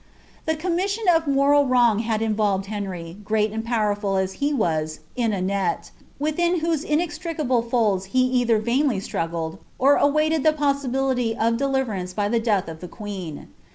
[0.47, 5.01] The commission of moral wrong had involved Henry, great and pow eifal as he was,
[5.15, 11.37] in a net, within whose inextricable folds he either vainly itTvggted, or awaited the possibility
[11.37, 13.45] of deliverance by the death of the •{ueen.